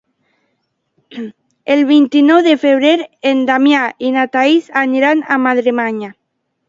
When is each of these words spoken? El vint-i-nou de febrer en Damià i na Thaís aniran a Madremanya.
El 1.73 1.83
vint-i-nou 1.89 2.41
de 2.47 2.55
febrer 2.63 2.93
en 3.33 3.43
Damià 3.51 3.83
i 4.09 4.13
na 4.17 4.25
Thaís 4.37 4.73
aniran 4.85 5.23
a 5.37 5.39
Madremanya. 5.45 6.11